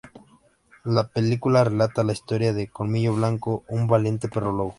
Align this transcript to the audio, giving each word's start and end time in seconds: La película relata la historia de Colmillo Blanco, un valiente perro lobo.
La 0.83 1.09
película 1.09 1.63
relata 1.63 2.03
la 2.03 2.13
historia 2.13 2.53
de 2.53 2.67
Colmillo 2.67 3.13
Blanco, 3.13 3.63
un 3.67 3.85
valiente 3.85 4.29
perro 4.29 4.51
lobo. 4.51 4.69